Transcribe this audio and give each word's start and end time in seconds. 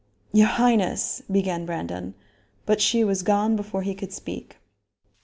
"Your 0.33 0.47
highness" 0.47 1.21
began 1.31 1.63
Brandon; 1.63 2.15
but 2.65 2.81
she 2.81 3.03
was 3.03 3.21
gone 3.21 3.55
before 3.55 3.83
he 3.83 3.93
could 3.93 4.11
speak. 4.11 4.57